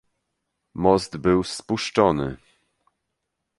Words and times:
"Most 0.73 1.17
był 1.17 1.43
spuszczony." 1.43 2.37